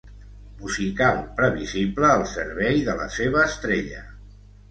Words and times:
Musical 0.61 1.19
previsible 1.39 2.09
al 2.13 2.25
servei 2.33 2.81
de 2.89 2.97
la 3.01 3.07
seva 3.17 3.43
estrella. 3.51 4.01